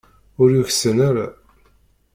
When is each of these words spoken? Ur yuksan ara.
Ur 0.41 0.49
yuksan 0.57 0.97
ara. 1.07 1.27